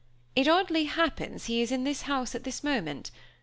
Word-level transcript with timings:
It 0.35 0.47
oddly 0.47 0.85
happens 0.85 1.45
he 1.45 1.61
is 1.61 1.71
in 1.71 1.83
this 1.83 2.01
house 2.09 2.33
at 2.33 2.43
this 2.43 2.63
moment. 2.63 3.11